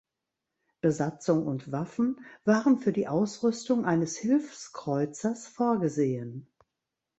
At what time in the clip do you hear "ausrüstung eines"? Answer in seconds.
3.07-4.17